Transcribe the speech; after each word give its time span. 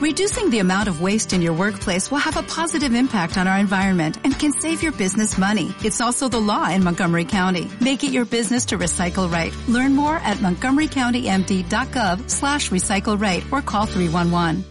Reducing 0.00 0.48
the 0.48 0.60
amount 0.60 0.88
of 0.88 1.02
waste 1.02 1.34
in 1.34 1.42
your 1.42 1.52
workplace 1.52 2.10
will 2.10 2.24
have 2.24 2.38
a 2.38 2.42
positive 2.42 2.94
impact 2.94 3.36
on 3.36 3.46
our 3.46 3.58
environment 3.58 4.16
and 4.24 4.32
can 4.32 4.50
save 4.50 4.82
your 4.82 4.92
business 4.92 5.36
money. 5.36 5.74
It's 5.84 6.00
also 6.00 6.26
the 6.26 6.40
law 6.40 6.70
in 6.70 6.82
Montgomery 6.82 7.26
County. 7.26 7.68
Make 7.82 8.02
it 8.02 8.10
your 8.10 8.24
business 8.24 8.64
to 8.72 8.78
recycle 8.78 9.30
right. 9.30 9.52
Learn 9.68 9.94
more 9.94 10.16
at 10.16 10.38
montgomerycountymd.gov 10.38 12.30
slash 12.30 12.70
recycle 12.70 13.20
right 13.20 13.44
or 13.52 13.60
call 13.60 13.84
311. 13.84 14.64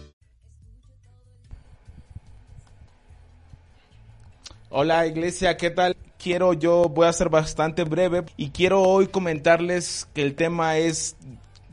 Hola 4.68 5.06
iglesia, 5.06 5.56
¿qué 5.56 5.70
tal? 5.70 5.96
Quiero 6.18 6.54
yo, 6.54 6.88
voy 6.88 7.06
a 7.06 7.12
ser 7.12 7.28
bastante 7.28 7.84
breve 7.84 8.24
y 8.36 8.50
quiero 8.50 8.82
hoy 8.82 9.06
comentarles 9.06 10.08
que 10.12 10.22
el 10.22 10.34
tema 10.34 10.78
es 10.78 11.14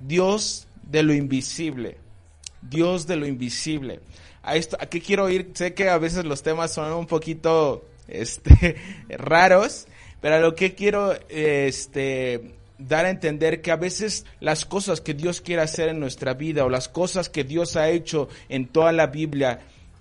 Dios 0.05 0.67
de 0.83 1.01
lo 1.01 1.13
invisible. 1.13 1.97
Dios 2.61 3.07
de 3.07 3.15
lo 3.15 3.27
invisible. 3.27 3.99
A 4.43 4.55
esto, 4.55 4.77
¿a 4.79 4.85
qué 4.85 5.01
quiero 5.01 5.29
ir? 5.29 5.51
Sé 5.53 5.73
que 5.73 5.89
a 5.89 5.97
veces 5.97 6.25
los 6.25 6.43
temas 6.43 6.73
son 6.73 6.91
un 6.93 7.07
poquito, 7.07 7.85
este, 8.07 8.75
raros, 9.09 9.87
pero 10.21 10.35
a 10.35 10.39
lo 10.39 10.55
que 10.55 10.73
quiero, 10.75 11.13
este, 11.29 12.55
dar 12.77 13.05
a 13.05 13.09
entender 13.09 13.61
que 13.61 13.71
a 13.71 13.75
veces 13.75 14.25
las 14.39 14.65
cosas 14.65 15.01
que 15.01 15.13
Dios 15.13 15.41
quiere 15.41 15.61
hacer 15.61 15.89
en 15.89 15.99
nuestra 15.99 16.33
vida 16.33 16.65
o 16.65 16.69
las 16.69 16.87
cosas 16.87 17.29
que 17.29 17.43
Dios 17.43 17.75
ha 17.75 17.89
hecho 17.89 18.29
en 18.49 18.67
toda 18.67 18.91
la 18.91 19.07
Biblia, 19.07 19.59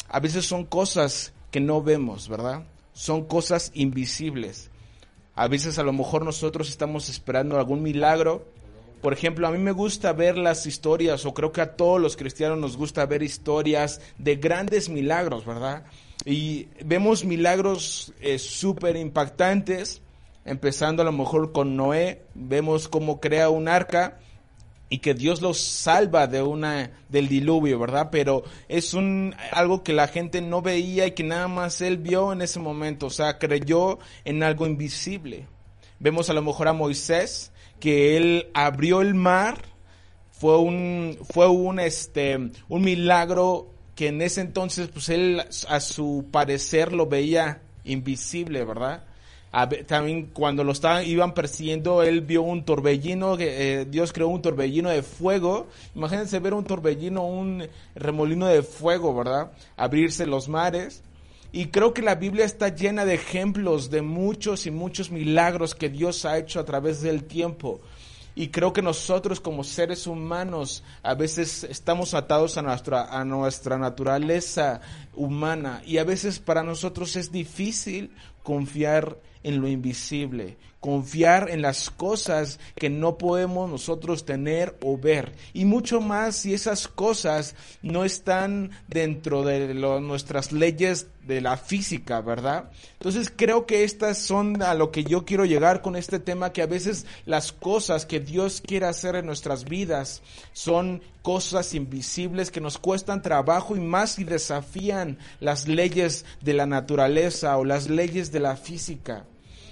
a 0.09 0.21
veces 0.21 0.47
son 0.47 0.65
cosas 0.65 1.33
que 1.51 1.61
no 1.61 1.83
vemos, 1.83 2.29
¿verdad? 2.29 2.65
son 2.97 3.27
cosas 3.27 3.71
invisibles. 3.75 4.71
A 5.35 5.49
veces 5.49 5.79
a 5.79 5.83
lo 5.83 5.93
mejor 5.93 6.25
nosotros 6.25 6.71
estamos 6.71 7.11
esperando 7.11 7.59
algún 7.59 7.83
milagro. 7.83 8.49
Por 9.01 9.13
ejemplo, 9.13 9.47
a 9.47 9.51
mí 9.51 9.59
me 9.59 9.73
gusta 9.73 10.13
ver 10.13 10.39
las 10.39 10.67
historias, 10.67 11.25
o 11.27 11.35
creo 11.35 11.53
que 11.53 11.61
a 11.61 11.77
todos 11.77 12.01
los 12.01 12.17
cristianos 12.17 12.59
nos 12.59 12.77
gusta 12.77 13.07
ver 13.07 13.23
historias 13.23 14.01
de 14.19 14.37
grandes 14.37 14.89
milagros, 14.89 15.45
¿verdad? 15.45 15.85
Y 16.25 16.69
vemos 16.85 17.25
milagros 17.25 18.13
eh, 18.21 18.39
súper 18.39 18.97
impactantes, 18.97 20.03
empezando 20.45 21.03
a 21.03 21.05
lo 21.05 21.13
mejor 21.13 21.53
con 21.53 21.77
Noé, 21.77 22.23
vemos 22.35 22.89
cómo 22.89 23.21
crea 23.21 23.51
un 23.51 23.69
arca, 23.69 24.19
y 24.89 24.99
que 24.99 25.15
Dios 25.15 25.43
los 25.43 25.59
salva 25.59 26.27
de 26.27 26.43
una 26.43 26.91
del 27.09 27.29
diluvio, 27.29 27.79
¿verdad? 27.79 28.09
Pero 28.11 28.45
es 28.69 28.95
un 28.95 29.35
algo 29.53 29.83
que 29.83 29.93
la 29.93 30.09
gente 30.09 30.41
no 30.41 30.63
veía 30.63 31.07
y 31.07 31.13
que 31.13 31.25
nada 31.25 31.49
más 31.49 31.81
él 31.81 31.99
vio 31.99 32.33
en 32.33 32.43
ese 32.43 32.61
momento, 32.61 33.07
o 33.07 33.11
sea, 33.11 33.39
creyó 33.39 33.99
en 34.25 34.43
algo 34.43 34.67
invisible. 34.67 35.49
Vemos 35.99 36.31
a 36.31 36.35
lo 36.35 36.43
mejor 36.43 36.69
a 36.69 36.73
Moisés 36.73 37.53
que 37.81 38.17
él 38.17 38.49
abrió 38.55 39.01
el 39.01 39.15
mar, 39.15 39.59
fue 40.33 40.59
un 40.59 41.19
fue 41.31 41.49
un 41.49 41.81
este 41.81 42.51
un 42.69 42.83
milagro 42.83 43.71
que 43.95 44.09
en 44.09 44.21
ese 44.21 44.43
entonces 44.43 44.89
pues 44.89 45.09
él 45.09 45.43
a 45.69 45.81
su 45.81 46.27
parecer 46.31 46.93
lo 46.93 47.07
veía 47.07 47.63
invisible, 47.85 48.65
¿verdad? 48.65 49.05
también 49.87 50.27
cuando 50.35 50.65
lo 50.65 50.73
estaban, 50.73 51.07
iban 51.07 51.33
persiguiendo, 51.33 52.03
él 52.03 52.21
vio 52.21 52.43
un 52.43 52.65
torbellino, 52.65 53.37
eh, 53.39 53.87
Dios 53.89 54.13
creó 54.13 54.29
un 54.29 54.43
torbellino 54.43 54.91
de 54.91 55.03
fuego. 55.03 55.67
Imagínense 55.95 56.39
ver 56.41 56.53
un 56.53 56.65
torbellino, 56.65 57.27
un 57.27 57.67
remolino 57.95 58.47
de 58.49 58.63
fuego, 58.63 59.15
¿verdad? 59.15 59.53
Abrirse 59.77 60.27
los 60.27 60.49
mares. 60.49 61.03
Y 61.57 61.69
creo 61.69 61.95
que 61.95 62.03
la 62.03 62.17
Biblia 62.17 62.45
está 62.45 62.69
llena 62.69 63.07
de 63.07 63.15
ejemplos 63.15 63.89
de 63.89 64.03
muchos 64.03 64.67
y 64.67 64.71
muchos 64.71 65.11
milagros 65.11 65.75
que 65.75 65.89
Dios 65.89 66.27
ha 66.27 66.37
hecho 66.37 66.61
a 66.61 66.67
través 66.67 67.01
del 67.01 67.25
tiempo. 67.25 67.81
Y 68.35 68.49
creo 68.49 68.75
que 68.75 68.83
nosotros 68.83 69.41
como 69.41 69.65
seres 69.65 70.07
humanos 70.07 70.85
a 71.03 71.15
veces 71.15 71.65
estamos 71.65 72.13
atados 72.13 72.59
a 72.59 72.63
nuestra, 72.63 73.05
a 73.05 73.25
nuestra 73.25 73.79
naturaleza 73.79 74.83
humana 75.15 75.81
y 75.87 75.97
a 75.97 76.05
veces 76.05 76.41
para 76.41 76.63
nosotros 76.63 77.17
es 77.17 77.33
difícil 77.33 78.15
confiar 78.47 79.19
en 79.43 79.61
lo 79.61 79.67
invisible, 79.67 80.57
confiar 80.79 81.51
en 81.51 81.63
las 81.63 81.91
cosas 81.91 82.61
que 82.77 82.89
no 82.89 83.19
podemos 83.19 83.69
nosotros 83.69 84.25
tener 84.25 84.77
o 84.85 84.97
ver. 84.97 85.33
Y 85.53 85.65
mucho 85.65 86.01
más 86.01 86.37
si 86.37 86.55
esas 86.55 86.87
cosas 86.87 87.57
no 87.83 88.05
están 88.05 88.71
dentro 88.87 89.43
de 89.43 89.75
nuestras 89.75 90.53
leyes 90.53 91.09
de 91.27 91.41
la 91.41 91.57
física, 91.57 92.21
¿verdad? 92.21 92.71
Entonces 92.93 93.33
creo 93.35 93.67
que 93.67 93.83
estas 93.83 94.19
son 94.19 94.63
a 94.63 94.75
lo 94.75 94.93
que 94.93 95.03
yo 95.03 95.25
quiero 95.25 95.45
llegar 95.45 95.83
con 95.83 95.97
este 95.97 96.21
tema, 96.21 96.53
que 96.53 96.63
a 96.63 96.67
veces 96.67 97.05
las 97.25 97.51
cosas 97.51 98.07
que 98.07 98.21
Dios 98.21 98.63
quiere 98.65 98.87
hacer 98.87 99.17
en 99.17 99.27
nuestras 99.27 99.65
vidas 99.65 100.23
son 100.53 101.03
cosas 101.27 101.75
invisibles 101.75 102.53
que 102.53 102.61
nos 102.61 102.79
cuestan 102.79 103.21
trabajo 103.21 103.75
y 103.75 103.81
más 103.81 104.13
si 104.13 104.23
desafían 104.23 105.19
las 105.41 105.67
leyes 105.67 106.25
de 106.41 106.55
la 106.55 106.67
naturaleza 106.67 107.59
o 107.59 107.65
las 107.65 107.91
leyes 107.91 108.31
de 108.31 108.39
la 108.39 108.55
física. 108.55 109.25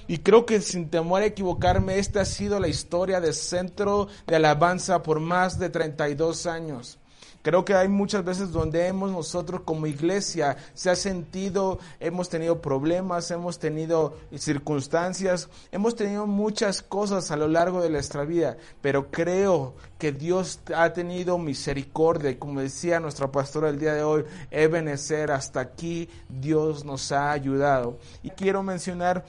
Y 0.09 0.19
creo 0.19 0.47
que 0.47 0.61
sin 0.61 0.91
temor 0.91 1.23
a 1.23 1.27
equivocarme, 1.27 2.01
esta 2.01 2.23
ha 2.23 2.25
sido 2.25 2.59
la 2.59 2.67
historia 2.67 3.21
de 3.21 3.33
Centro 3.33 4.09
de 4.27 4.35
Alabanza 4.35 5.05
por 5.05 5.21
más 5.21 5.61
de 5.61 5.71
32 5.71 6.47
años. 6.47 6.99
Creo 7.45 7.63
que 7.63 7.75
hay 7.75 7.89
muchas 7.89 8.25
veces 8.25 8.53
donde 8.53 8.87
hemos 8.87 9.13
nosotros 9.13 9.61
como 9.67 9.87
iglesia 9.87 10.57
se 10.73 10.89
ha 10.89 10.97
sentido, 10.97 11.79
hemos 12.01 12.31
tenido 12.31 12.63
problemas, 12.63 13.31
hemos 13.31 13.59
tenido 13.59 14.17
circunstancias, 14.35 15.51
hemos 15.71 15.95
tenido 15.95 16.27
muchas 16.27 16.81
cosas 16.81 17.31
a 17.31 17.37
lo 17.37 17.47
largo 17.47 17.83
de 17.83 17.91
nuestra 17.91 18.25
vida, 18.25 18.57
pero 18.81 19.11
creo 19.11 19.75
que 19.99 20.11
Dios 20.11 20.61
ha 20.75 20.95
tenido 20.95 21.37
misericordia 21.37 22.39
como 22.39 22.63
decía 22.63 22.99
nuestra 22.99 23.31
pastora 23.31 23.69
el 23.69 23.79
día 23.79 23.93
de 23.93 24.03
hoy, 24.03 24.25
Ebenezer, 24.51 25.31
hasta 25.31 25.61
aquí 25.61 26.09
Dios 26.31 26.87
nos 26.87 27.13
ha 27.13 27.31
ayudado. 27.31 27.99
Y 28.23 28.31
quiero 28.31 28.63
mencionar 28.63 29.27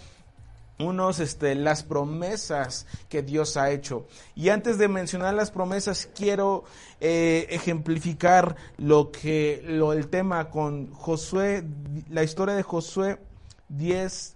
unos 0.80 1.20
este 1.20 1.56
las 1.56 1.84
promesas 1.84 2.86
que 3.10 3.22
Dios 3.22 3.58
ha 3.58 3.72
hecho. 3.72 4.08
Y 4.36 4.50
antes 4.50 4.78
de 4.78 4.88
mencionar 4.88 5.34
las 5.34 5.52
promesas 5.52 6.10
quiero 6.16 6.66
eh, 7.00 7.48
ejemplificar 7.50 8.56
lo 8.78 9.12
que 9.12 9.64
lo 9.66 9.94
el 9.94 10.08
tema 10.08 10.50
con 10.50 10.92
Josué 10.94 11.64
la 12.10 12.24
historia 12.24 12.56
de 12.56 12.64
Josué 12.64 13.20
10 13.70 14.36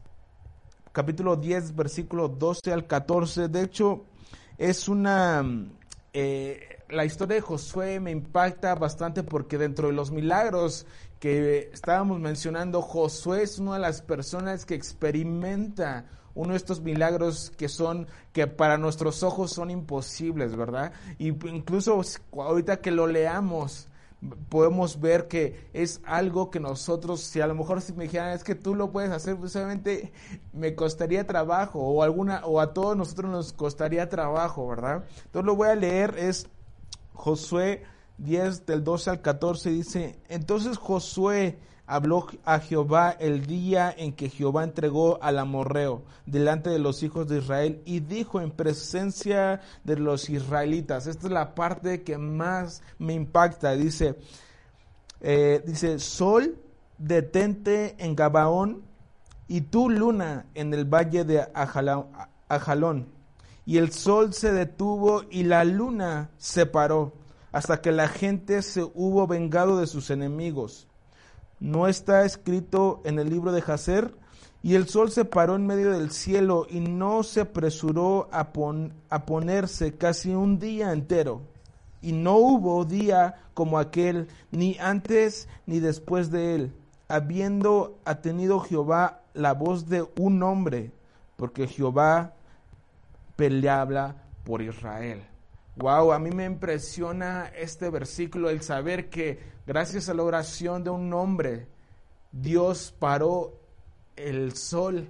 capítulo 0.92 1.36
10 1.36 1.76
versículo 1.76 2.28
12 2.30 2.72
al 2.74 2.88
14 2.88 3.48
de 3.48 3.62
hecho 3.62 4.06
es 4.58 4.88
una 4.88 5.44
eh, 6.14 6.80
la 6.90 7.06
historia 7.06 7.36
de 7.36 7.42
Josué 7.42 8.00
me 8.00 8.12
impacta 8.12 8.74
bastante 8.76 9.24
porque 9.24 9.58
dentro 9.58 9.88
de 9.88 9.94
los 9.94 10.12
milagros 10.12 10.88
que 11.20 11.70
estábamos 11.74 12.20
mencionando 12.20 12.82
Josué 12.82 13.44
es 13.44 13.60
una 13.60 13.74
de 13.74 13.80
las 13.80 14.02
personas 14.02 14.66
que 14.66 14.76
experimenta 14.76 16.06
uno 16.40 16.52
de 16.52 16.58
estos 16.58 16.80
milagros 16.80 17.52
que 17.58 17.68
son, 17.68 18.08
que 18.32 18.48
para 18.48 18.78
nuestros 18.78 19.24
ojos 19.24 19.52
son 19.52 19.70
imposibles, 19.70 20.56
¿verdad? 20.56 20.94
Y 21.18 21.28
incluso 21.28 22.02
ahorita 22.32 22.78
que 22.80 22.92
lo 22.92 23.08
leamos, 23.08 23.90
podemos 24.48 25.02
ver 25.02 25.28
que 25.28 25.70
es 25.74 26.00
algo 26.06 26.50
que 26.50 26.62
nosotros, 26.62 27.20
si 27.20 27.42
a 27.42 27.48
lo 27.48 27.56
mejor 27.56 27.82
si 27.82 27.92
me 27.92 28.06
dijeran 28.06 28.32
es 28.32 28.46
que 28.46 28.56
tú 28.56 28.74
lo 28.74 28.90
puedes 28.90 29.12
hacer, 29.12 29.36
pues 29.36 29.54
obviamente 29.58 30.14
me 30.54 30.76
costaría 30.76 31.28
trabajo 31.28 31.80
o 31.80 32.04
alguna 32.04 32.46
o 32.46 32.62
a 32.62 32.74
todos 32.74 32.96
nosotros 32.96 33.30
nos 33.30 33.52
costaría 33.52 34.08
trabajo, 34.08 34.66
¿verdad? 34.66 35.04
Entonces 35.26 35.46
lo 35.46 35.58
voy 35.58 35.68
a 35.68 35.76
leer 35.76 36.16
es 36.18 36.48
Josué 37.14 37.84
10 38.18 38.66
del 38.66 38.86
12 38.86 39.10
al 39.10 39.22
14 39.22 39.72
dice, 39.72 40.20
entonces 40.30 40.78
Josué 40.78 41.60
habló 41.90 42.28
a 42.46 42.60
Jehová 42.60 43.16
el 43.20 43.48
día 43.48 43.92
en 43.98 44.14
que 44.14 44.30
Jehová 44.30 44.64
entregó 44.64 45.18
al 45.24 45.40
amorreo 45.40 46.04
delante 46.28 46.70
de 46.70 46.78
los 46.78 47.02
hijos 47.02 47.28
de 47.28 47.40
Israel 47.40 47.82
y 47.84 48.00
dijo 48.00 48.40
en 48.40 48.52
presencia 48.52 49.62
de 49.84 49.98
los 49.98 50.30
israelitas, 50.30 51.08
esta 51.08 51.26
es 51.26 51.34
la 51.34 51.56
parte 51.56 52.04
que 52.04 52.20
más 52.20 52.84
me 53.00 53.16
impacta, 53.16 53.72
dice, 53.72 54.20
eh, 55.22 55.64
dice, 55.66 55.98
sol, 55.98 56.60
detente 57.00 57.96
en 57.98 58.16
Gabaón 58.16 58.84
y 59.48 59.62
tú 59.62 59.90
luna 59.90 60.46
en 60.54 60.72
el 60.76 60.86
valle 60.86 61.26
de 61.26 61.48
Ajalón. 61.56 63.08
Y 63.66 63.78
el 63.78 63.92
sol 63.92 64.36
se 64.36 64.54
detuvo 64.54 65.24
y 65.32 65.42
la 65.42 65.64
luna 65.64 66.30
se 66.38 66.68
paró 66.68 67.14
hasta 67.52 67.82
que 67.82 67.92
la 67.92 68.08
gente 68.08 68.62
se 68.62 68.84
hubo 68.84 69.26
vengado 69.26 69.80
de 69.80 69.88
sus 69.88 70.12
enemigos 70.12 70.89
no 71.60 71.88
está 71.88 72.26
escrito 72.26 73.02
en 73.04 73.20
el 73.20 73.30
libro 73.30 73.52
de 73.52 73.62
Jacer, 73.62 74.14
y 74.62 74.76
el 74.76 74.90
sol 74.90 75.10
se 75.12 75.24
paró 75.26 75.56
en 75.56 75.66
medio 75.66 75.92
del 75.92 76.12
cielo 76.12 76.68
y 76.70 76.82
no 76.82 77.24
se 77.24 77.42
apresuró 77.42 78.28
a, 78.32 78.52
ponerse 79.26 79.96
casi 79.96 80.36
un 80.36 80.60
día 80.60 80.92
entero. 80.92 81.42
Y 82.02 82.12
no 82.12 82.36
hubo 82.36 82.84
día 82.84 83.36
como 83.54 83.80
aquel, 83.80 84.28
ni 84.52 84.78
antes 84.80 85.48
ni 85.66 85.80
después 85.80 86.30
de 86.30 86.56
él, 86.56 86.74
habiendo 87.08 88.00
atenido 88.06 88.60
Jehová 88.60 89.22
la 89.34 89.54
voz 89.54 89.88
de 89.88 90.06
un 90.18 90.44
hombre, 90.44 90.92
porque 91.38 91.68
Jehová 91.68 92.34
peleaba 93.38 94.16
por 94.44 94.62
Israel. 94.62 95.24
Wow, 95.80 96.12
a 96.12 96.20
mí 96.20 96.32
me 96.32 96.44
impresiona 96.44 97.54
este 97.56 97.90
versículo, 97.90 98.50
el 98.50 98.62
saber 98.62 99.10
que 99.10 99.40
gracias 99.66 100.10
a 100.10 100.14
la 100.14 100.24
oración 100.24 100.84
de 100.84 100.90
un 100.90 101.14
hombre, 101.14 101.70
Dios 102.34 102.94
paró 103.00 103.62
el 104.18 104.58
sol 104.58 105.08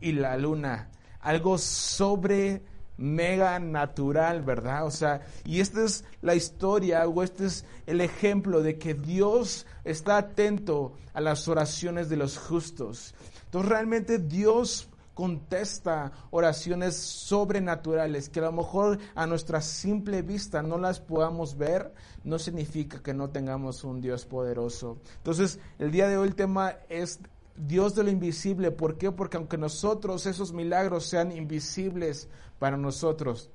y 0.00 0.12
la 0.12 0.38
luna. 0.38 0.90
Algo 1.20 1.58
sobre 1.58 2.62
mega 2.96 3.58
natural, 3.58 4.40
¿verdad? 4.40 4.86
O 4.86 4.90
sea, 4.90 5.26
y 5.44 5.60
esta 5.60 5.84
es 5.84 6.06
la 6.22 6.34
historia 6.34 7.06
o 7.06 7.22
este 7.22 7.44
es 7.44 7.66
el 7.86 8.00
ejemplo 8.00 8.62
de 8.62 8.78
que 8.78 8.94
Dios 8.94 9.66
está 9.84 10.16
atento 10.16 10.94
a 11.12 11.20
las 11.20 11.48
oraciones 11.48 12.08
de 12.08 12.16
los 12.16 12.38
justos. 12.38 13.14
Entonces 13.44 13.68
realmente 13.68 14.18
Dios 14.18 14.88
contesta 15.18 16.12
oraciones 16.30 16.94
sobrenaturales 16.94 18.28
que 18.28 18.38
a 18.38 18.44
lo 18.44 18.52
mejor 18.52 19.00
a 19.16 19.26
nuestra 19.26 19.60
simple 19.60 20.22
vista 20.22 20.62
no 20.62 20.78
las 20.78 21.00
podamos 21.00 21.58
ver, 21.58 21.92
no 22.22 22.38
significa 22.38 23.02
que 23.02 23.14
no 23.14 23.28
tengamos 23.28 23.82
un 23.82 24.00
Dios 24.00 24.24
poderoso. 24.26 24.98
Entonces, 25.16 25.58
el 25.80 25.90
día 25.90 26.06
de 26.06 26.18
hoy 26.18 26.28
el 26.28 26.36
tema 26.36 26.76
es 26.88 27.18
Dios 27.56 27.96
de 27.96 28.04
lo 28.04 28.10
invisible. 28.10 28.70
¿Por 28.70 28.96
qué? 28.96 29.10
Porque 29.10 29.38
aunque 29.38 29.58
nosotros 29.58 30.24
esos 30.24 30.52
milagros 30.52 31.06
sean 31.06 31.32
invisibles 31.32 32.28
para 32.60 32.76
nosotros, 32.76 33.50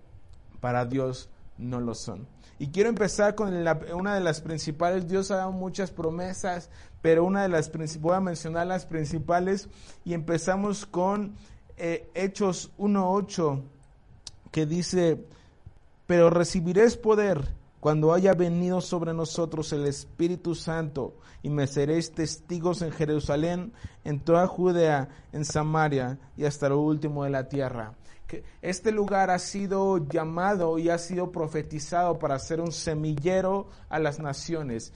para 0.59 0.83
Dios 0.83 1.29
no 1.57 1.79
lo 1.79 1.95
son. 1.95 2.27
Y 2.59 2.67
quiero 2.67 2.89
empezar 2.89 3.35
con 3.35 3.53
una 3.93 4.15
de 4.15 4.21
las 4.21 4.41
principales. 4.41 5.07
Dios 5.07 5.31
ha 5.31 5.37
dado 5.37 5.51
muchas 5.51 5.91
promesas, 5.91 6.69
pero 7.01 7.25
una 7.25 7.41
de 7.43 7.49
las 7.49 7.71
voy 7.99 8.15
a 8.15 8.21
mencionar 8.21 8.67
las 8.67 8.85
principales 8.85 9.69
y 10.05 10.13
empezamos 10.13 10.85
con 10.85 11.35
eh, 11.77 12.09
Hechos 12.13 12.71
1.8 12.77 13.61
que 14.51 14.65
dice, 14.65 15.25
pero 16.05 16.29
recibiréis 16.29 16.95
poder 16.95 17.47
cuando 17.79 18.13
haya 18.13 18.33
venido 18.33 18.79
sobre 18.81 19.13
nosotros 19.13 19.73
el 19.73 19.87
Espíritu 19.87 20.55
Santo 20.55 21.15
y 21.41 21.49
me 21.49 21.67
seréis 21.67 22.11
testigos 22.11 22.81
en 22.81 22.91
Jerusalén, 22.91 23.73
en 24.05 24.19
toda 24.19 24.47
Judea, 24.47 25.09
en 25.33 25.43
Samaria 25.43 26.17
y 26.37 26.45
hasta 26.45 26.69
lo 26.69 26.79
último 26.79 27.25
de 27.25 27.31
la 27.31 27.49
tierra. 27.49 27.93
Este 28.61 28.91
lugar 28.91 29.29
ha 29.29 29.39
sido 29.39 30.07
llamado 30.07 30.79
y 30.79 30.89
ha 30.89 30.97
sido 30.97 31.31
profetizado 31.31 32.17
para 32.19 32.39
ser 32.39 32.61
un 32.61 32.71
semillero 32.71 33.67
a 33.89 33.99
las 33.99 34.19
naciones. 34.19 34.93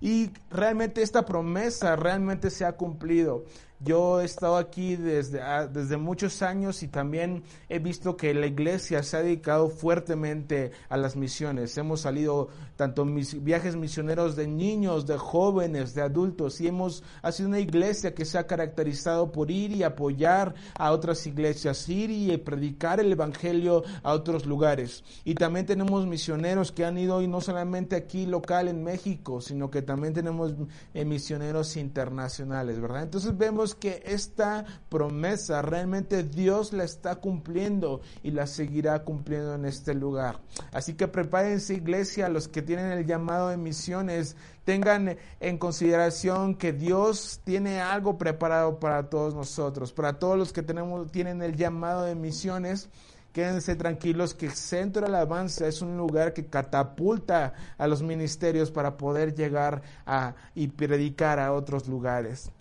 Y 0.00 0.30
realmente 0.50 1.02
esta 1.02 1.24
promesa 1.24 1.94
realmente 1.94 2.50
se 2.50 2.64
ha 2.64 2.72
cumplido. 2.72 3.44
Yo 3.84 4.20
he 4.20 4.24
estado 4.24 4.56
aquí 4.56 4.94
desde, 4.94 5.42
ah, 5.42 5.66
desde 5.66 5.96
muchos 5.96 6.40
años 6.42 6.82
y 6.84 6.88
también 6.88 7.42
he 7.68 7.80
visto 7.80 8.16
que 8.16 8.32
la 8.32 8.46
iglesia 8.46 9.02
se 9.02 9.16
ha 9.16 9.22
dedicado 9.22 9.68
fuertemente 9.68 10.70
a 10.88 10.96
las 10.96 11.16
misiones. 11.16 11.76
Hemos 11.76 12.02
salido 12.02 12.48
tanto 12.76 13.04
viajes 13.04 13.74
misioneros 13.74 14.36
de 14.36 14.46
niños, 14.46 15.06
de 15.06 15.18
jóvenes, 15.18 15.94
de 15.94 16.02
adultos 16.02 16.60
y 16.60 16.68
hemos 16.68 17.02
sido 17.32 17.48
una 17.48 17.58
iglesia 17.58 18.14
que 18.14 18.24
se 18.24 18.38
ha 18.38 18.46
caracterizado 18.46 19.32
por 19.32 19.50
ir 19.50 19.72
y 19.72 19.82
apoyar 19.82 20.54
a 20.74 20.92
otras 20.92 21.26
iglesias, 21.26 21.88
ir 21.88 22.10
y 22.10 22.36
predicar 22.36 23.00
el 23.00 23.10
evangelio 23.10 23.82
a 24.04 24.12
otros 24.12 24.46
lugares. 24.46 25.02
Y 25.24 25.34
también 25.34 25.66
tenemos 25.66 26.06
misioneros 26.06 26.70
que 26.70 26.84
han 26.84 26.98
ido 26.98 27.20
y 27.20 27.26
no 27.26 27.40
solamente 27.40 27.96
aquí 27.96 28.26
local 28.26 28.68
en 28.68 28.84
México, 28.84 29.40
sino 29.40 29.70
que 29.70 29.82
también 29.82 30.14
tenemos 30.14 30.54
eh, 30.94 31.04
misioneros 31.04 31.76
internacionales, 31.76 32.80
¿verdad? 32.80 33.02
Entonces 33.02 33.36
vemos 33.36 33.71
que 33.74 34.02
esta 34.06 34.64
promesa 34.88 35.62
realmente 35.62 36.22
Dios 36.22 36.72
la 36.72 36.84
está 36.84 37.16
cumpliendo 37.16 38.00
y 38.22 38.30
la 38.30 38.46
seguirá 38.46 39.04
cumpliendo 39.04 39.54
en 39.54 39.64
este 39.64 39.94
lugar. 39.94 40.40
Así 40.72 40.94
que 40.94 41.08
prepárense 41.08 41.74
iglesia, 41.74 42.28
los 42.28 42.48
que 42.48 42.62
tienen 42.62 42.92
el 42.92 43.06
llamado 43.06 43.48
de 43.48 43.56
misiones, 43.56 44.36
tengan 44.64 45.16
en 45.40 45.58
consideración 45.58 46.54
que 46.54 46.72
Dios 46.72 47.40
tiene 47.44 47.80
algo 47.80 48.18
preparado 48.18 48.78
para 48.78 49.08
todos 49.08 49.34
nosotros, 49.34 49.92
para 49.92 50.18
todos 50.18 50.38
los 50.38 50.52
que 50.52 50.62
tenemos, 50.62 51.10
tienen 51.10 51.42
el 51.42 51.56
llamado 51.56 52.04
de 52.04 52.14
misiones. 52.14 52.88
Quédense 53.32 53.76
tranquilos 53.76 54.34
que 54.34 54.50
Centro 54.50 55.02
de 55.02 55.08
Alabanza 55.08 55.66
es 55.66 55.80
un 55.80 55.96
lugar 55.96 56.34
que 56.34 56.46
catapulta 56.46 57.54
a 57.78 57.86
los 57.86 58.02
ministerios 58.02 58.70
para 58.70 58.98
poder 58.98 59.34
llegar 59.34 59.80
a 60.04 60.34
y 60.54 60.68
predicar 60.68 61.38
a 61.38 61.54
otros 61.54 61.88
lugares. 61.88 62.52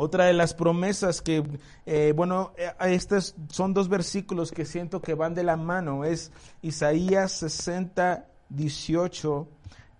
Otra 0.00 0.26
de 0.26 0.32
las 0.32 0.54
promesas 0.54 1.20
que, 1.20 1.42
eh, 1.84 2.12
bueno, 2.14 2.52
eh, 2.56 2.70
estos 2.82 3.34
son 3.48 3.74
dos 3.74 3.88
versículos 3.88 4.52
que 4.52 4.64
siento 4.64 5.02
que 5.02 5.14
van 5.14 5.34
de 5.34 5.42
la 5.42 5.56
mano. 5.56 6.04
Es 6.04 6.30
Isaías 6.62 7.32
60, 7.32 8.28
18. 8.48 9.48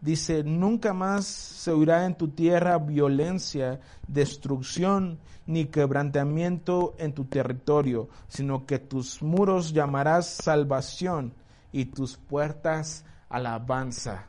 Dice, 0.00 0.45
nunca 0.45 0.93
más 0.95 1.27
se 1.27 1.73
oirá 1.73 2.06
en 2.06 2.15
tu 2.15 2.29
tierra 2.29 2.79
violencia, 2.79 3.81
destrucción, 4.06 5.19
ni 5.47 5.65
quebrantamiento 5.65 6.95
en 6.99 7.12
tu 7.12 7.25
territorio, 7.25 8.09
sino 8.29 8.67
que 8.67 8.79
tus 8.79 9.21
muros 9.21 9.73
llamarás 9.73 10.29
salvación 10.29 11.35
y 11.73 11.87
tus 11.87 12.17
puertas 12.17 13.05
alabanza. 13.29 14.29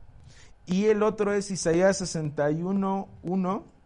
Y 0.66 0.86
el 0.86 1.04
otro 1.04 1.32
es 1.32 1.52
Isaías 1.52 2.00
61, 2.00 3.08
1 3.22 3.79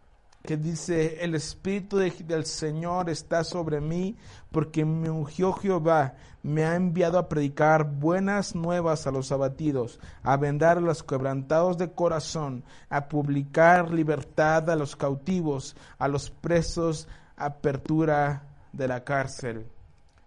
que 0.44 0.58
dice, 0.58 1.24
el 1.24 1.34
Espíritu 1.34 1.96
del 1.96 2.44
Señor 2.44 3.08
está 3.08 3.44
sobre 3.44 3.80
mí 3.80 4.16
porque 4.52 4.84
me 4.84 5.08
ungió 5.08 5.54
Jehová, 5.54 6.16
me 6.42 6.64
ha 6.64 6.74
enviado 6.74 7.18
a 7.18 7.30
predicar 7.30 7.84
buenas 7.84 8.54
nuevas 8.54 9.06
a 9.06 9.10
los 9.10 9.32
abatidos, 9.32 10.00
a 10.22 10.36
vendar 10.36 10.76
a 10.76 10.82
los 10.82 11.02
quebrantados 11.02 11.78
de 11.78 11.92
corazón, 11.92 12.62
a 12.90 13.08
publicar 13.08 13.90
libertad 13.90 14.68
a 14.68 14.76
los 14.76 14.96
cautivos, 14.96 15.76
a 15.98 16.08
los 16.08 16.30
presos, 16.30 17.08
apertura 17.36 18.42
de 18.74 18.86
la 18.86 19.02
cárcel. 19.02 19.66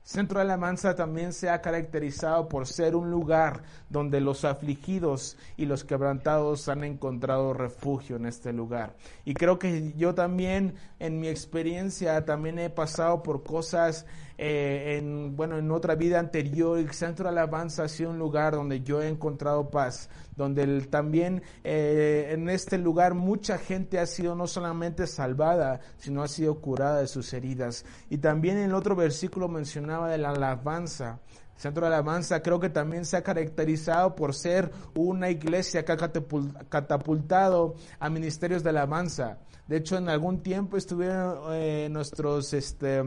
Centro 0.08 0.40
de 0.40 0.46
Alabanza 0.46 0.96
también 0.96 1.34
se 1.34 1.50
ha 1.50 1.62
caracterizado 1.62 2.48
por 2.48 2.66
ser 2.66 2.96
un 2.96 3.12
lugar 3.12 3.64
donde 3.90 4.22
los 4.22 4.46
afligidos 4.46 5.36
y 5.58 5.66
los 5.66 5.84
quebrantados 5.84 6.70
han 6.70 6.86
encontrado 6.86 7.54
refugio 7.54 8.16
en 8.16 8.26
este 8.26 8.54
lugar. 8.54 8.96
Y 9.26 9.34
creo 9.34 9.60
que 9.60 9.92
yo 9.98 10.16
también, 10.16 10.76
en 11.00 11.20
mi 11.20 11.28
experiencia, 11.28 12.24
también 12.24 12.58
he 12.58 12.70
pasado 12.70 13.22
por 13.22 13.44
cosas 13.44 14.06
eh, 14.38 14.98
en, 14.98 15.36
bueno, 15.36 15.58
en 15.58 15.72
otra 15.72 15.96
vida 15.96 16.20
anterior, 16.20 16.78
el 16.78 16.92
Centro 16.92 17.26
de 17.26 17.32
Alabanza 17.32 17.84
ha 17.84 17.88
sido 17.88 18.12
un 18.12 18.20
lugar 18.20 18.54
donde 18.54 18.82
yo 18.82 19.02
he 19.02 19.08
encontrado 19.08 19.70
paz, 19.70 20.10
donde 20.36 20.82
también 20.82 21.42
eh, 21.64 22.30
en 22.32 22.48
este 22.50 22.78
lugar 22.78 23.16
mucha 23.16 23.58
gente 23.58 24.00
ha 24.00 24.06
sido 24.06 24.36
no 24.36 24.46
solamente 24.46 25.08
salvada, 25.08 25.80
sino 25.98 26.22
ha 26.22 26.28
sido 26.28 26.62
curada 26.62 27.02
de 27.02 27.08
sus 27.08 27.34
heridas. 27.34 27.84
Y 28.10 28.20
también 28.20 28.58
en 28.58 28.66
el 28.66 28.76
otro 28.76 28.96
versículo 28.96 29.48
mencionaba 29.48 30.10
de 30.10 30.20
la 30.20 30.30
alabanza. 30.30 31.20
El 31.56 31.62
Centro 31.62 31.82
de 31.82 31.96
Alabanza 31.96 32.44
creo 32.44 32.60
que 32.60 32.70
también 32.70 33.04
se 33.04 33.18
ha 33.18 33.24
caracterizado 33.24 34.16
por 34.16 34.36
ser 34.36 34.72
una 34.94 35.32
iglesia 35.32 35.84
que 35.84 35.92
ha 35.92 35.98
catapultado 35.98 37.74
a 38.00 38.10
ministerios 38.12 38.62
de 38.62 38.70
alabanza. 38.70 39.40
De 39.68 39.78
hecho, 39.78 39.98
en 39.98 40.08
algún 40.08 40.44
tiempo 40.44 40.78
estuvieron 40.78 41.40
eh, 41.54 41.90
nuestros 41.90 42.54
este, 42.54 43.04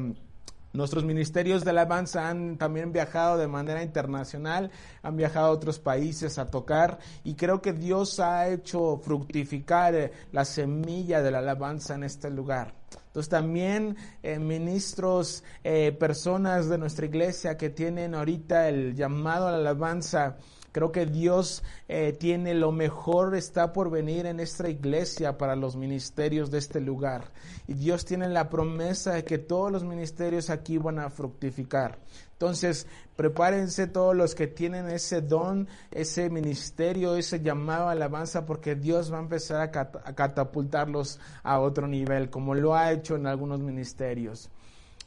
Nuestros 0.72 1.02
ministerios 1.02 1.64
de 1.64 1.70
alabanza 1.70 2.28
han 2.28 2.56
también 2.56 2.92
viajado 2.92 3.36
de 3.38 3.48
manera 3.48 3.82
internacional, 3.82 4.70
han 5.02 5.16
viajado 5.16 5.46
a 5.46 5.50
otros 5.50 5.80
países 5.80 6.38
a 6.38 6.48
tocar 6.48 6.98
y 7.24 7.34
creo 7.34 7.60
que 7.60 7.72
Dios 7.72 8.20
ha 8.20 8.46
hecho 8.46 9.00
fructificar 9.02 9.94
eh, 9.96 10.12
la 10.30 10.44
semilla 10.44 11.22
de 11.22 11.32
la 11.32 11.38
alabanza 11.38 11.96
en 11.96 12.04
este 12.04 12.30
lugar. 12.30 12.74
Entonces 13.06 13.28
también 13.28 13.96
eh, 14.22 14.38
ministros, 14.38 15.42
eh, 15.64 15.90
personas 15.90 16.68
de 16.68 16.78
nuestra 16.78 17.06
iglesia 17.06 17.56
que 17.56 17.70
tienen 17.70 18.14
ahorita 18.14 18.68
el 18.68 18.94
llamado 18.94 19.48
a 19.48 19.50
la 19.50 19.56
alabanza, 19.58 20.36
Creo 20.72 20.92
que 20.92 21.06
Dios 21.06 21.62
eh, 21.88 22.12
tiene 22.18 22.54
lo 22.54 22.70
mejor, 22.70 23.34
está 23.34 23.72
por 23.72 23.90
venir 23.90 24.26
en 24.26 24.38
esta 24.38 24.68
iglesia 24.68 25.36
para 25.36 25.56
los 25.56 25.76
ministerios 25.76 26.50
de 26.50 26.58
este 26.58 26.80
lugar. 26.80 27.24
Y 27.66 27.74
Dios 27.74 28.04
tiene 28.04 28.28
la 28.28 28.48
promesa 28.48 29.14
de 29.14 29.24
que 29.24 29.38
todos 29.38 29.72
los 29.72 29.84
ministerios 29.84 30.48
aquí 30.48 30.78
van 30.78 30.98
a 30.98 31.10
fructificar. 31.10 31.98
Entonces, 32.40 32.86
prepárense 33.16 33.86
todos 33.86 34.16
los 34.16 34.34
que 34.34 34.46
tienen 34.46 34.88
ese 34.88 35.20
don, 35.20 35.68
ese 35.90 36.30
ministerio, 36.30 37.16
ese 37.16 37.40
llamado 37.40 37.88
a 37.88 37.92
alabanza, 37.92 38.46
porque 38.46 38.76
Dios 38.76 39.12
va 39.12 39.18
a 39.18 39.22
empezar 39.22 39.60
a, 39.60 40.14
catapultarlos 40.14 41.20
a 41.42 41.60
otro 41.60 41.86
nivel, 41.86 42.30
como 42.30 42.54
lo 42.54 42.74
ha 42.74 42.92
hecho 42.92 43.16
en 43.16 43.26
algunos 43.26 43.60
ministerios. 43.60 44.48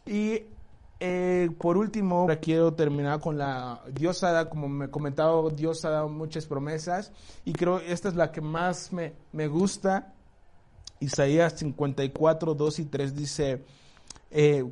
Y 0.05 0.43
eh, 0.99 1.49
por 1.59 1.77
último, 1.77 2.27
quiero 2.41 2.73
terminar 2.73 3.19
con 3.19 3.37
la 3.37 3.81
Dios 3.91 4.23
ha 4.23 4.31
dado, 4.31 4.49
como 4.49 4.69
me 4.69 4.85
he 4.85 4.89
comentado, 4.89 5.49
Dios 5.49 5.83
ha 5.85 5.89
dado 5.89 6.09
muchas 6.09 6.45
promesas 6.45 7.11
y 7.43 7.53
creo 7.53 7.79
esta 7.79 8.09
es 8.09 8.15
la 8.15 8.31
que 8.31 8.41
más 8.41 8.93
me, 8.93 9.13
me 9.31 9.47
gusta. 9.47 10.13
Isaías 10.99 11.53
54, 11.57 12.53
2 12.53 12.79
y 12.79 12.85
3 12.85 13.15
dice, 13.15 13.65
eh, 14.31 14.63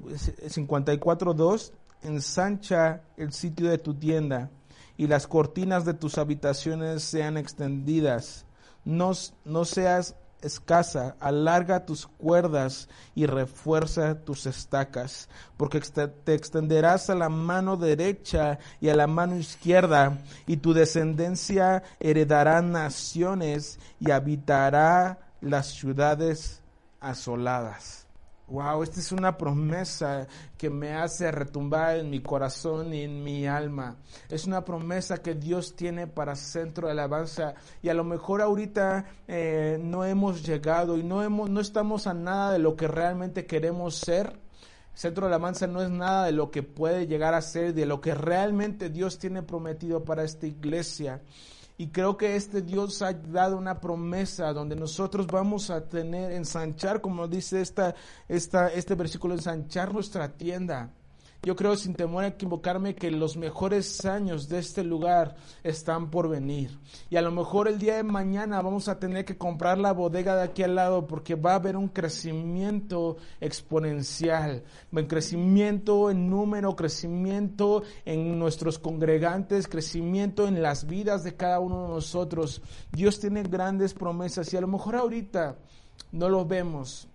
54, 0.48 1.34
2, 1.34 1.74
ensancha 2.04 3.01
el 3.18 3.34
sitio 3.34 3.70
de 3.70 3.78
tu 3.78 3.94
tienda 3.94 4.50
y 4.98 5.08
las 5.08 5.28
cortinas 5.28 5.84
de 5.84 5.94
tus 5.94 6.18
habitaciones 6.18 7.04
sean 7.04 7.36
extendidas. 7.36 8.46
No, 8.86 9.12
no 9.44 9.66
seas 9.66 10.16
escasa, 10.41 11.15
alarga 11.19 11.86
tus 11.86 12.07
cuerdas 12.07 12.89
y 13.15 13.25
refuerza 13.25 14.15
tus 14.15 14.45
estacas, 14.45 15.29
porque 15.57 15.79
te 15.79 16.33
extenderás 16.33 17.10
a 17.10 17.15
la 17.15 17.29
mano 17.29 17.77
derecha 17.77 18.60
y 18.79 18.89
a 18.89 18.95
la 18.95 19.07
mano 19.07 19.36
izquierda, 19.36 20.17
y 20.48 20.57
tu 20.57 20.74
descendencia 20.74 21.83
heredará 22.00 22.62
naciones 22.62 23.79
y 24.00 24.12
habitará 24.12 25.19
las 25.41 25.67
ciudades 25.67 26.62
asoladas. 27.00 28.00
Wow, 28.51 28.84
esta 28.84 29.00
es 29.00 29.13
una 29.13 29.38
promesa 29.38 30.27
que 30.58 30.70
me 30.70 30.93
hace 30.93 31.31
retumbar 31.31 31.96
en 31.96 32.10
mi 32.10 32.22
corazón 32.22 32.93
y 32.93 33.03
en 33.03 33.24
mi 33.24 33.48
alma. 33.48 33.96
Es 34.27 34.46
una 34.46 34.65
promesa 34.65 35.20
que 35.20 35.36
Dios 35.36 35.74
tiene 35.74 36.05
para 36.05 36.36
Centro 36.36 36.88
de 36.88 36.91
Alabanza 36.91 37.53
y 37.81 37.88
a 37.88 37.93
lo 37.93 38.03
mejor 38.03 38.41
ahorita 38.41 39.05
eh, 39.25 39.79
no 39.81 40.03
hemos 40.03 40.43
llegado 40.46 40.98
y 40.98 41.03
no 41.03 41.24
hemos, 41.24 41.50
no 41.50 41.62
estamos 41.62 42.08
a 42.08 42.13
nada 42.13 42.51
de 42.51 42.60
lo 42.60 42.75
que 42.75 42.89
realmente 42.89 43.46
queremos 43.46 43.96
ser. 43.96 44.38
Centro 44.93 45.27
de 45.27 45.34
Alabanza 45.34 45.65
no 45.67 45.81
es 45.81 45.89
nada 45.89 46.25
de 46.25 46.34
lo 46.34 46.51
que 46.51 46.62
puede 46.62 47.08
llegar 47.08 47.34
a 47.34 47.41
ser, 47.41 47.74
de 47.74 47.86
lo 47.86 48.01
que 48.01 48.13
realmente 48.15 48.89
Dios 48.89 49.17
tiene 49.17 49.43
prometido 49.43 50.03
para 50.03 50.25
esta 50.25 50.46
iglesia. 50.46 51.22
Y 51.82 51.88
creo 51.88 52.16
que 52.16 52.36
este 52.36 52.62
Dios 52.62 53.02
ha 53.02 53.12
dado 53.12 53.58
una 53.58 53.82
promesa 53.82 54.54
donde 54.54 54.76
nosotros 54.76 55.26
vamos 55.26 55.72
a 55.72 55.90
tener, 55.90 56.32
ensanchar, 56.32 57.02
como 57.02 57.28
dice 57.28 57.60
esta, 57.60 57.96
esta, 58.28 58.68
este 58.68 58.94
versículo, 58.94 59.34
ensanchar 59.34 59.92
nuestra 59.92 60.30
tienda. 60.30 60.92
Yo 61.43 61.55
creo 61.55 61.75
sin 61.75 61.95
temor 61.95 62.24
a 62.24 62.27
equivocarme 62.27 62.93
que 62.93 63.10
los 63.10 63.36
mejores 63.36 64.05
años 64.05 64.48
de 64.48 64.60
este 64.60 64.83
lugar 64.83 65.36
están 65.63 66.12
por 66.12 66.29
venir. 66.29 66.77
Y 67.10 67.15
a 67.15 67.24
lo 67.24 67.31
mejor 67.31 67.67
el 67.67 67.79
día 67.79 67.95
de 67.95 68.03
mañana 68.03 68.62
vamos 68.62 68.88
a 68.88 69.00
tener 69.00 69.25
que 69.25 69.39
comprar 69.39 69.79
la 69.79 69.91
bodega 69.91 70.36
de 70.36 70.43
aquí 70.43 70.62
al 70.62 70.75
lado 70.75 71.07
porque 71.07 71.33
va 71.33 71.53
a 71.53 71.55
haber 71.55 71.77
un 71.77 71.88
crecimiento 71.88 73.17
exponencial, 73.39 74.63
un 74.91 75.05
crecimiento 75.07 76.12
en 76.12 76.29
número, 76.29 76.75
crecimiento 76.75 77.81
en 78.05 78.38
nuestros 78.38 78.77
congregantes, 78.77 79.67
crecimiento 79.67 80.48
en 80.48 80.62
las 80.62 80.86
vidas 80.86 81.24
de 81.24 81.36
cada 81.36 81.60
uno 81.60 81.88
de 81.88 81.89
nosotros. 81.89 82.62
Dios 82.91 83.19
tiene 83.19 83.41
grandes 83.41 83.95
promesas 83.95 84.53
y 84.53 84.57
a 84.57 84.62
lo 84.62 84.67
mejor 84.67 84.95
ahorita 84.95 85.57
no 86.12 86.29
lo 86.29 86.45
vemos, 86.45 87.07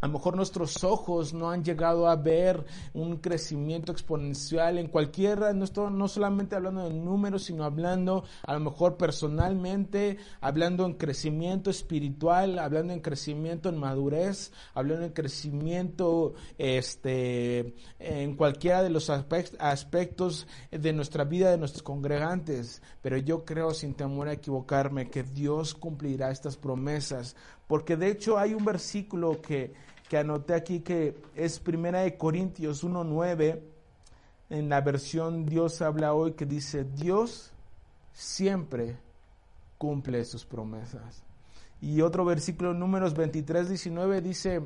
a 0.00 0.06
lo 0.06 0.14
mejor 0.14 0.36
nuestros 0.36 0.82
ojos 0.84 1.34
no 1.34 1.50
han 1.50 1.64
llegado 1.64 2.08
a 2.08 2.16
ver 2.16 2.64
un 2.94 3.18
crecimiento 3.18 3.92
exponencial 3.92 4.78
en 4.78 4.88
cualquiera, 4.88 5.52
no, 5.52 5.90
no 5.90 6.08
solamente 6.08 6.56
hablando 6.56 6.88
de 6.88 6.94
números, 6.94 7.44
sino 7.44 7.64
hablando 7.64 8.24
a 8.42 8.54
lo 8.54 8.60
mejor 8.60 8.96
personalmente, 8.96 10.18
hablando 10.40 10.86
en 10.86 10.94
crecimiento 10.94 11.70
espiritual, 11.70 12.58
hablando 12.58 12.92
en 12.92 13.00
crecimiento 13.00 13.68
en 13.68 13.78
madurez, 13.78 14.52
hablando 14.74 15.06
en 15.06 15.12
crecimiento 15.12 16.34
este, 16.58 17.74
en 17.98 18.36
cualquiera 18.36 18.82
de 18.82 18.90
los 18.90 19.10
aspectos 19.10 20.46
de 20.70 20.92
nuestra 20.92 21.24
vida, 21.24 21.50
de 21.50 21.58
nuestros 21.58 21.82
congregantes. 21.82 22.82
Pero 23.02 23.16
yo 23.18 23.44
creo, 23.44 23.74
sin 23.74 23.94
temor 23.94 24.28
a 24.28 24.32
equivocarme, 24.32 25.10
que 25.10 25.22
Dios 25.22 25.74
cumplirá 25.74 26.30
estas 26.30 26.56
promesas, 26.56 27.36
porque 27.70 27.96
de 27.96 28.08
hecho 28.08 28.36
hay 28.36 28.52
un 28.52 28.66
versículo 28.66 29.40
que 29.40 29.72
que 30.10 30.18
anoté 30.18 30.54
aquí 30.54 30.80
que 30.80 31.14
es 31.36 31.60
Primera 31.60 32.00
de 32.00 32.18
Corintios 32.18 32.82
1.9, 32.82 33.60
en 34.50 34.68
la 34.68 34.80
versión 34.80 35.46
Dios 35.46 35.80
habla 35.82 36.14
hoy, 36.14 36.32
que 36.32 36.46
dice, 36.46 36.82
Dios 36.82 37.52
siempre 38.12 38.98
cumple 39.78 40.24
sus 40.24 40.44
promesas. 40.44 41.22
Y 41.80 42.00
otro 42.00 42.24
versículo, 42.24 42.74
números 42.74 43.14
23, 43.14 43.68
19, 43.68 44.20
dice, 44.20 44.62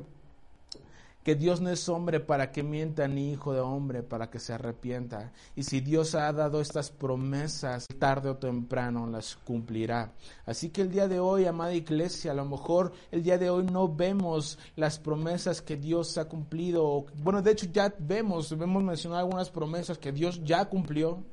que 1.25 1.33
Dios 1.33 1.59
no 1.59 1.71
es 1.71 1.89
hombre 1.89 2.19
para 2.19 2.51
que 2.51 2.61
mienta, 2.61 3.07
ni 3.07 3.31
hijo 3.31 3.51
de 3.51 3.59
hombre 3.59 4.03
para 4.03 4.29
que 4.29 4.39
se 4.39 4.53
arrepienta. 4.53 5.33
Y 5.55 5.63
si 5.63 5.81
Dios 5.81 6.13
ha 6.13 6.31
dado 6.31 6.61
estas 6.61 6.91
promesas, 6.91 7.87
tarde 7.97 8.29
o 8.29 8.37
temprano 8.37 9.07
las 9.07 9.35
cumplirá. 9.35 10.13
Así 10.45 10.69
que 10.69 10.83
el 10.83 10.91
día 10.91 11.07
de 11.07 11.19
hoy, 11.19 11.45
amada 11.45 11.73
iglesia, 11.73 12.29
a 12.29 12.35
lo 12.35 12.45
mejor 12.45 12.93
el 13.11 13.23
día 13.23 13.39
de 13.39 13.49
hoy 13.49 13.65
no 13.65 13.91
vemos 13.91 14.59
las 14.75 14.99
promesas 14.99 15.63
que 15.63 15.77
Dios 15.77 16.15
ha 16.19 16.25
cumplido. 16.25 17.07
Bueno, 17.15 17.41
de 17.41 17.53
hecho 17.53 17.65
ya 17.73 17.91
vemos, 17.97 18.51
hemos 18.51 18.83
mencionado 18.83 19.21
algunas 19.21 19.49
promesas 19.49 19.97
que 19.97 20.11
Dios 20.11 20.43
ya 20.43 20.65
cumplió. 20.65 21.23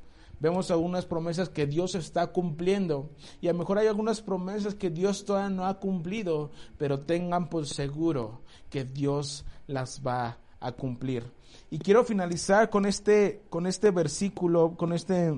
Vemos 0.43 0.73
algunas 0.73 1.07
promesas 1.07 1.49
que 1.49 1.69
Dios 1.69 1.95
está 1.95 2.33
cumpliendo. 2.33 3.13
Y 3.41 3.47
a 3.47 3.53
lo 3.53 3.61
mejor 3.61 3.79
hay 3.79 3.87
algunas 3.87 4.23
promesas 4.23 4.75
que 4.75 4.91
Dios 4.91 5.25
todavía 5.25 5.51
no 5.51 5.67
ha 5.67 5.79
cumplido, 5.79 6.51
pero 6.79 7.03
tengan 7.03 7.49
por 7.49 7.65
seguro 7.65 8.43
que 8.69 8.83
Dios 8.85 9.45
las 9.69 10.03
va 10.05 10.39
a 10.59 10.73
cumplir. 10.73 11.33
Y 11.71 11.79
quiero 11.79 12.03
finalizar 12.03 12.71
con 12.71 12.87
este, 12.87 13.45
con 13.51 13.69
este 13.69 13.93
versículo, 13.93 14.75
con 14.77 14.93
este 14.93 15.33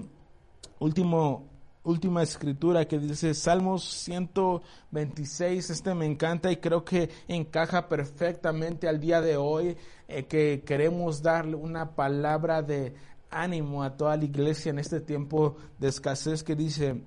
último 0.78 1.50
última 1.82 2.22
escritura 2.22 2.86
que 2.86 2.98
dice 2.98 3.34
Salmos 3.34 3.84
126, 3.84 5.68
este 5.68 5.94
me 5.94 6.06
encanta 6.06 6.50
y 6.50 6.56
creo 6.56 6.82
que 6.82 7.10
encaja 7.28 7.88
perfectamente 7.88 8.88
al 8.88 9.00
día 9.00 9.20
de 9.20 9.36
hoy 9.36 9.76
eh, 10.08 10.24
que 10.24 10.62
queremos 10.64 11.20
darle 11.20 11.56
una 11.56 11.94
palabra 11.94 12.62
de 12.62 12.94
ánimo 13.34 13.82
a 13.82 13.96
toda 13.96 14.16
la 14.16 14.24
iglesia 14.24 14.70
en 14.70 14.78
este 14.78 15.00
tiempo 15.00 15.56
de 15.78 15.88
escasez 15.88 16.42
que 16.42 16.54
dice, 16.54 17.02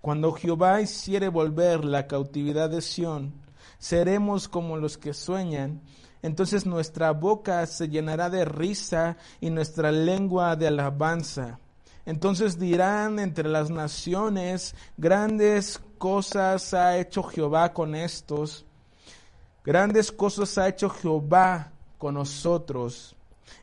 cuando 0.00 0.32
Jehová 0.32 0.80
hiciere 0.80 1.28
volver 1.28 1.84
la 1.84 2.06
cautividad 2.06 2.70
de 2.70 2.80
Sión, 2.80 3.34
seremos 3.78 4.48
como 4.48 4.76
los 4.76 4.98
que 4.98 5.14
sueñan, 5.14 5.80
entonces 6.22 6.64
nuestra 6.64 7.10
boca 7.12 7.66
se 7.66 7.88
llenará 7.88 8.30
de 8.30 8.44
risa 8.44 9.16
y 9.40 9.50
nuestra 9.50 9.92
lengua 9.92 10.56
de 10.56 10.68
alabanza. 10.68 11.58
Entonces 12.06 12.58
dirán 12.58 13.18
entre 13.18 13.48
las 13.48 13.70
naciones, 13.70 14.74
grandes 14.96 15.80
cosas 15.98 16.74
ha 16.74 16.98
hecho 16.98 17.22
Jehová 17.22 17.72
con 17.72 17.94
estos, 17.94 18.66
grandes 19.64 20.12
cosas 20.12 20.56
ha 20.58 20.68
hecho 20.68 20.90
Jehová 20.90 21.72
con 21.98 22.14
nosotros. 22.14 23.13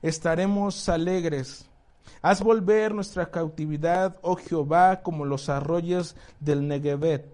Estaremos 0.02 0.88
alegres. 0.90 1.68
Haz 2.22 2.42
volver 2.42 2.94
nuestra 2.94 3.32
cautividad, 3.32 4.18
oh 4.22 4.36
Jehová, 4.36 5.02
como 5.02 5.26
los 5.26 5.50
arroyos 5.50 6.16
del 6.40 6.68
Negevet. 6.68 7.26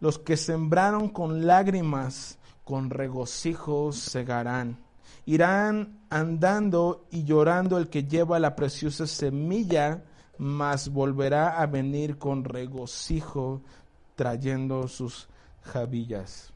Los 0.00 0.18
que 0.18 0.36
sembraron 0.36 1.08
con 1.08 1.46
lágrimas, 1.46 2.38
con 2.64 2.90
regocijo 2.90 3.92
segarán. 3.92 4.78
Irán 5.26 6.00
andando 6.10 7.06
y 7.10 7.24
llorando 7.24 7.78
el 7.78 7.88
que 7.88 8.04
lleva 8.04 8.38
la 8.38 8.54
preciosa 8.54 9.06
semilla, 9.06 10.04
mas 10.38 10.90
volverá 10.90 11.60
a 11.60 11.66
venir 11.66 12.18
con 12.18 12.44
regocijo 12.44 13.62
trayendo 14.16 14.86
sus 14.88 15.28
javillas. 15.62 16.53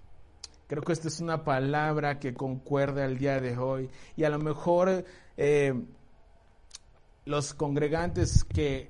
Creo 0.69 0.83
que 0.83 0.93
esta 0.93 1.09
es 1.09 1.21
una 1.21 1.43
palabra 1.43 2.21
que 2.21 2.35
concuerda 2.35 3.05
el 3.05 3.19
día 3.19 3.41
de 3.41 3.59
hoy 3.59 3.91
y 4.17 4.23
a 4.23 4.31
lo 4.31 4.39
mejor 4.39 5.05
eh, 5.37 5.75
los 7.25 7.55
congregantes 7.55 8.45
que 8.45 8.89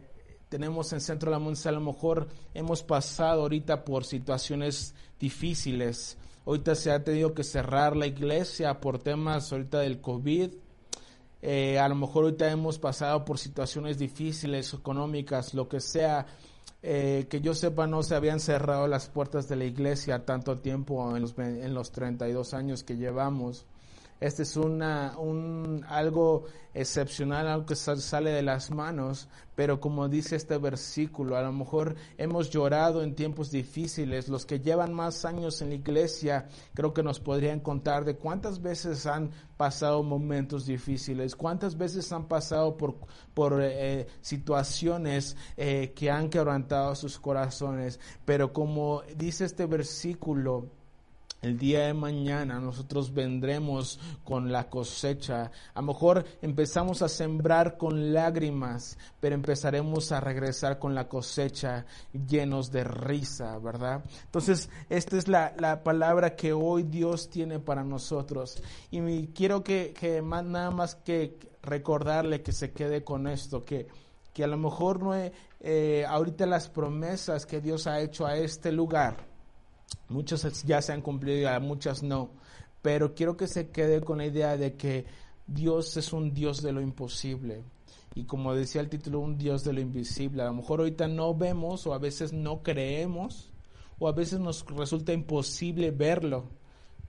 tenemos 0.51 0.93
en 0.93 1.01
Centro 1.01 1.31
de 1.31 1.37
la 1.37 1.43
Monza, 1.43 1.71
a 1.71 1.73
lo 1.73 1.81
mejor 1.81 2.29
hemos 2.53 2.83
pasado 2.83 3.43
ahorita 3.43 3.85
por 3.85 4.05
situaciones 4.05 4.95
difíciles, 5.19 6.19
Ahorita 6.49 6.75
se 6.75 6.91
ha 6.91 7.05
tenido 7.05 7.35
que 7.35 7.45
cerrar 7.45 7.95
la 7.95 8.07
iglesia 8.07 8.81
por 8.81 8.99
temas 8.99 9.53
ahorita 9.53 9.81
del 9.81 10.01
COVID. 10.01 10.55
Eh, 11.43 11.79
a 11.79 11.87
lo 11.91 11.95
mejor 11.95 12.25
ahorita 12.25 12.51
hemos 12.51 12.79
pasado 12.79 13.23
por 13.23 13.39
situaciones 13.39 13.99
difíciles, 13.99 14.73
económicas, 14.73 15.53
lo 15.53 15.69
que 15.69 15.79
sea. 15.79 16.25
Eh, 16.83 17.27
que 17.29 17.41
yo 17.41 17.55
sepa, 17.55 17.87
no 17.87 18.03
se 18.03 18.15
habían 18.15 18.39
cerrado 18.39 18.87
las 18.87 19.09
puertas 19.09 19.49
de 19.49 19.57
la 19.57 19.65
iglesia 19.65 20.25
tanto 20.25 20.59
tiempo 20.59 21.17
en 21.17 21.23
los, 21.23 21.37
en 21.39 21.75
los 21.75 21.91
32 21.91 22.55
años 22.55 22.85
que 22.85 22.97
llevamos. 22.97 23.67
Este 24.21 24.43
es 24.43 24.57
una, 24.57 25.17
un, 25.17 25.85
algo 25.89 26.45
excepcional, 26.75 27.47
algo 27.47 27.67
que 27.67 27.77
sale 27.77 28.31
de 28.31 28.43
las 28.43 28.71
manos, 28.71 29.29
pero 29.55 29.81
como 29.81 30.09
dice 30.09 30.35
este 30.35 30.59
versículo, 30.59 31.37
a 31.37 31.43
lo 31.43 31.53
mejor 31.53 31.95
hemos 32.17 32.51
llorado 32.51 33.03
en 33.03 33.15
tiempos 33.15 33.51
difíciles. 33.51 34.29
Los 34.29 34.45
que 34.45 34.61
llevan 34.61 34.93
más 34.93 35.25
años 35.25 35.63
en 35.63 35.69
la 35.69 35.77
iglesia 35.77 36.49
creo 36.75 36.93
que 36.93 37.03
nos 37.03 37.21
podrían 37.21 37.61
contar 37.61 38.05
de 38.05 38.17
cuántas 38.17 38.61
veces 38.61 39.07
han 39.07 39.31
pasado 39.57 40.03
momentos 40.03 40.67
difíciles, 40.67 41.37
cuántas 41.37 41.77
veces 41.77 42.13
han 42.13 42.27
pasado 42.27 42.77
por, 42.77 42.97
por 43.35 43.61
eh, 43.63 44.07
situaciones 44.21 45.37
eh, 45.57 45.93
que 45.95 46.11
han 46.11 46.29
quebrantado 46.29 46.95
sus 46.97 47.19
corazones. 47.19 48.01
Pero 48.25 48.53
como 48.53 49.03
dice 49.17 49.45
este 49.45 49.67
versículo, 49.67 50.78
el 51.41 51.57
día 51.59 51.87
de 51.87 51.95
mañana 51.95 52.59
nosotros 52.59 53.15
vendremos 53.15 54.01
con 54.25 54.51
la 54.51 54.69
cosecha. 54.69 55.51
A 55.75 55.81
lo 55.81 55.89
mejor 55.89 56.25
empezamos 56.43 57.03
a 57.03 57.09
sembrar 57.09 57.77
con 57.77 58.13
lágrimas, 58.13 58.99
pero 59.21 59.35
empezaremos 59.35 60.11
a 60.13 60.21
regresar 60.21 60.79
con 60.79 60.95
la 60.95 61.09
cosecha 61.09 61.87
llenos 62.13 62.73
de 62.73 62.85
risa, 62.85 63.59
¿verdad? 63.59 64.05
Entonces, 64.25 64.69
esta 64.89 65.17
es 65.17 65.29
la, 65.29 65.55
la 65.59 65.83
palabra 65.83 66.35
que 66.35 66.53
hoy 66.53 66.83
Dios 66.83 67.31
tiene 67.31 67.59
para 67.61 67.85
nosotros. 67.85 68.63
Y 68.91 69.29
quiero 69.29 69.63
que, 69.63 69.95
que 69.99 70.21
nada 70.23 70.71
más 70.71 70.97
que 70.97 71.39
recordarle 71.63 72.43
que 72.43 72.53
se 72.53 72.73
quede 72.73 73.05
con 73.05 73.29
esto, 73.29 73.65
que, 73.65 73.87
que 74.33 74.45
a 74.45 74.49
lo 74.49 74.57
mejor 74.57 75.03
no 75.03 75.15
eh, 75.61 76.05
ahorita 76.09 76.47
las 76.47 76.69
promesas 76.69 77.47
que 77.47 77.61
Dios 77.61 77.87
ha 77.87 78.01
hecho 78.01 78.27
a 78.27 78.37
este 78.37 78.73
lugar, 78.73 79.17
Muchas 80.09 80.65
ya 80.65 80.81
se 80.83 80.93
han 80.93 81.03
cumplido 81.03 81.55
y 81.55 81.61
muchas 81.61 82.03
no. 82.03 82.31
Pero 82.83 83.15
quiero 83.15 83.37
que 83.37 83.47
se 83.47 83.71
quede 83.71 84.01
con 84.01 84.19
la 84.19 84.27
idea 84.27 84.57
de 84.57 84.75
que 84.75 85.07
Dios 85.47 85.97
es 85.97 86.13
un 86.13 86.33
Dios 86.33 86.63
de 86.63 86.73
lo 86.73 86.81
imposible. 86.81 87.65
Y 88.15 88.25
como 88.25 88.55
decía 88.55 88.81
el 88.81 88.89
título, 88.89 89.21
un 89.21 89.39
Dios 89.39 89.65
de 89.65 89.73
lo 89.73 89.81
invisible. 89.81 90.43
A 90.43 90.47
lo 90.47 90.55
mejor 90.55 90.81
ahorita 90.81 91.09
no 91.09 91.35
vemos 91.35 91.87
o 91.87 91.95
a 91.95 91.99
veces 91.99 92.33
no 92.33 92.63
creemos 92.63 93.53
o 93.99 94.09
a 94.09 94.13
veces 94.13 94.41
nos 94.41 94.65
resulta 94.67 95.13
imposible 95.13 95.91
verlo. 95.91 96.49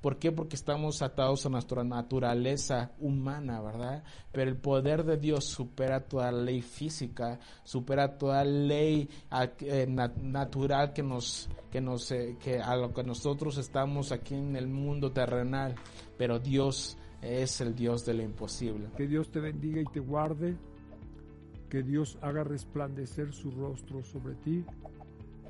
¿Por 0.01 0.17
qué? 0.17 0.31
Porque 0.31 0.55
estamos 0.55 1.01
atados 1.01 1.45
a 1.45 1.49
nuestra 1.49 1.83
naturaleza 1.83 2.91
humana, 2.99 3.61
¿verdad? 3.61 4.03
Pero 4.31 4.49
el 4.49 4.57
poder 4.57 5.03
de 5.03 5.17
Dios 5.17 5.45
supera 5.45 6.07
toda 6.07 6.31
ley 6.31 6.61
física, 6.61 7.37
supera 7.63 8.17
toda 8.17 8.45
ley 8.45 9.09
eh, 9.59 9.87
natural 9.87 10.93
que 10.93 11.03
nos, 11.03 11.49
que 11.69 11.81
nos, 11.81 12.11
eh, 12.11 12.37
que 12.39 12.59
a 12.59 12.77
lo 12.77 12.93
que 12.93 13.03
nosotros 13.03 13.57
estamos 13.57 14.13
aquí 14.13 14.35
en 14.35 14.55
el 14.55 14.69
mundo 14.69 15.11
terrenal. 15.11 15.75
Pero 16.17 16.39
Dios 16.39 16.97
es 17.21 17.59
el 17.59 17.75
Dios 17.75 18.05
de 18.05 18.13
lo 18.13 18.23
imposible. 18.23 18.87
Que 18.95 19.05
Dios 19.05 19.29
te 19.29 19.41
bendiga 19.41 19.81
y 19.81 19.85
te 19.85 19.99
guarde. 19.99 20.55
Que 21.69 21.83
Dios 21.83 22.17
haga 22.21 22.43
resplandecer 22.43 23.33
su 23.33 23.51
rostro 23.51 24.01
sobre 24.03 24.33
ti, 24.35 24.65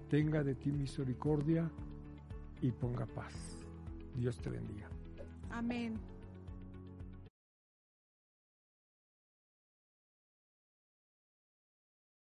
tenga 0.10 0.44
de 0.44 0.54
ti 0.54 0.70
misericordia 0.70 1.72
y 2.62 2.72
ponga 2.72 3.06
paz. 3.06 3.59
Dios 4.20 4.38
te 4.40 4.50
bendiga. 4.50 4.90
Amén. 5.50 5.98